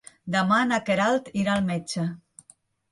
Demà 0.35 0.57
na 0.69 0.79
Queralt 0.89 1.31
irà 1.43 1.55
al 1.59 1.71
metge. 1.71 2.09